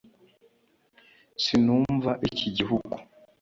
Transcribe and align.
sinumva 1.43 2.11
iki 2.27 2.47
gihugu. 2.57 2.95